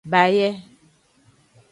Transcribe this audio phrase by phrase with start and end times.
[0.03, 0.47] Baye.